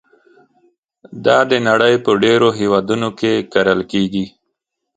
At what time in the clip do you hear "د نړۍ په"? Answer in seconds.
1.51-2.11